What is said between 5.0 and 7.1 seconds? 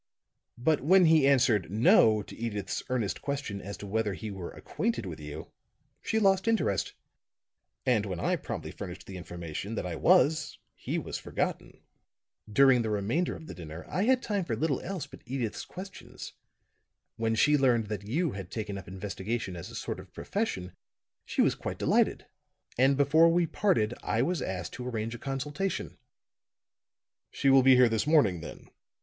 with you, she lost interest;